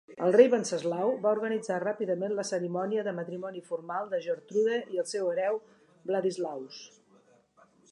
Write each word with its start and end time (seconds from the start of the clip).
El 0.27 0.31
rei 0.35 0.47
Venceslau 0.51 1.11
va 1.25 1.33
organitzar 1.37 1.75
ràpidament 1.83 2.33
la 2.39 2.45
cerimònia 2.51 3.03
de 3.09 3.13
matrimoni 3.19 3.63
formal 3.69 4.11
de 4.15 4.23
Gertrude 4.25 4.81
i 4.97 5.01
el 5.05 5.09
seu 5.13 5.31
hereu, 5.35 5.63
Vladislaus. 6.11 6.83